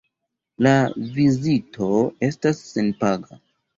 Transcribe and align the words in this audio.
La 0.67 0.71
vizito 1.17 1.91
estas 2.31 2.63
senpaga. 2.71 3.43